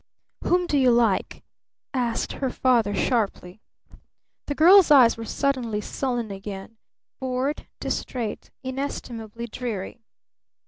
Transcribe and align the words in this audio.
"Whom 0.45 0.65
do 0.65 0.79
you 0.79 0.89
like?" 0.89 1.43
asked 1.93 2.31
her 2.33 2.49
father 2.49 2.95
sharply. 2.95 3.61
The 4.47 4.55
girl's 4.55 4.89
eyes 4.89 5.15
were 5.15 5.25
suddenly 5.25 5.79
sullen 5.79 6.31
again 6.31 6.79
bored, 7.19 7.67
distrait, 7.79 8.49
inestimably 8.63 9.45
dreary. 9.45 10.01